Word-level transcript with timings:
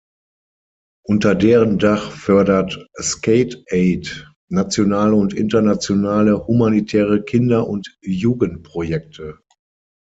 Unter 1.05 1.35
deren 1.35 1.77
Dach 1.77 2.09
fördert 2.09 2.87
"skate-aid" 2.99 4.31
nationale 4.49 5.13
und 5.13 5.35
internationale 5.35 6.47
humanitäre 6.47 7.21
Kinder- 7.23 7.67
und 7.67 7.99
Jugendprojekte. 8.01 9.37